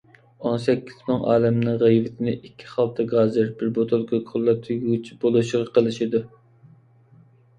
ئون 0.43 0.55
سەككىز 0.61 1.01
مىڭ 1.09 1.19
ئالەمنىڭ 1.33 1.75
غەيۋىتىنى 1.81 2.31
ئىككى 2.47 2.69
خالتا 2.71 3.05
گازىر، 3.11 3.51
بىر 3.59 3.69
بوتۇلكا 3.79 4.19
كولا 4.31 4.55
تۈگىگىچە 4.63 5.19
بولىشىغا 5.25 5.69
قىلىشىدۇ. 5.77 6.23